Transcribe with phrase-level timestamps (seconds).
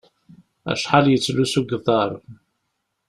[0.71, 2.11] Acḥal yettlusu deg uḍaṛ?